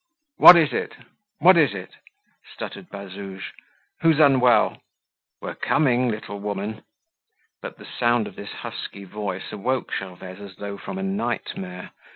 "What 0.37 0.55
is 0.57 0.73
it? 0.73 0.95
what 1.37 1.57
is 1.57 1.75
it?" 1.75 1.91
stuttered 2.55 2.89
Bazouge; 2.89 3.51
"who's 3.99 4.19
unwell? 4.19 4.81
We're 5.43 5.53
coming, 5.53 6.07
little 6.09 6.39
woman!" 6.39 6.81
But 7.61 7.77
the 7.77 7.85
sound 7.85 8.25
of 8.25 8.35
this 8.35 8.51
husky 8.51 9.03
voice 9.03 9.51
awoke 9.51 9.91
Gervaise 9.93 10.41
as 10.41 10.55
though 10.55 10.79
from 10.79 10.97
a 10.97 11.03
nightmare. 11.03 11.91